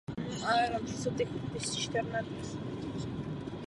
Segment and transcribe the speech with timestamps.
[0.29, 3.11] Přijala tedy titul Temná Paní ze Sithu.